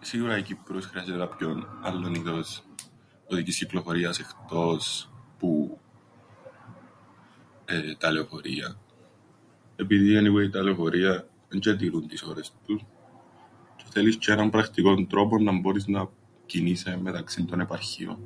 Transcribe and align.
Σίουρα 0.00 0.38
η 0.38 0.42
Κ΄υπρος 0.42 0.86
χρειάζεται 0.86 1.18
κάποιον 1.18 1.66
άλλον 1.82 2.14
είδος 2.14 2.62
οδικής 3.30 3.58
κυκλοφορίας 3.58 4.18
εχτός 4.18 5.10
που 5.38 5.78
τα 7.98 8.10
λεωφορεία. 8.10 8.76
Επειδή 9.76 10.20
anyway 10.20 10.50
τα 10.52 10.62
λεωφορεία 10.62 11.28
έντζ̆ε 11.52 11.76
τηρούν 11.78 12.08
τες 12.08 12.22
ώρες 12.22 12.52
τους, 12.66 12.84
τζ̆αι 13.78 13.88
θέλεις 13.92 14.16
τζ̆αι 14.18 14.32
έναν 14.32 14.50
πρακτικόν 14.50 15.06
τρόπον 15.06 15.42
να 15.42 15.52
μπόρεις 15.58 15.86
να 15.86 16.08
κινείσαι 16.46 16.98
μεταξ΄υν 17.02 17.46
των 17.46 17.60
επαρχιών. 17.60 18.18